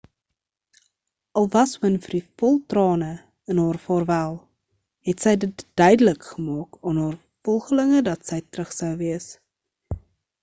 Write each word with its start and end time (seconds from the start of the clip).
al 1.39 1.47
was 1.55 1.71
winfrey 1.81 2.21
vol 2.41 2.55
trane 2.71 3.09
in 3.53 3.61
haar 3.63 3.79
vaarwel 3.83 4.33
het 5.11 5.25
sy 5.25 5.33
dit 5.43 5.65
duidelik 5.81 6.25
gemaak 6.29 6.79
aan 6.91 7.01
haar 7.03 7.19
volgelinge 7.49 8.01
dat 8.09 8.25
sy 8.31 8.39
terug 8.49 8.73
sou 8.77 8.91
wees 9.03 9.29